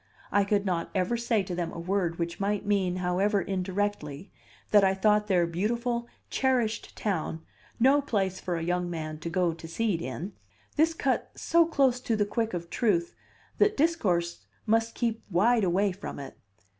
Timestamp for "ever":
0.95-1.15